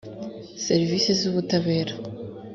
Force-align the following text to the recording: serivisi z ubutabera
serivisi 0.65 1.09
z 1.19 1.21
ubutabera 1.29 1.93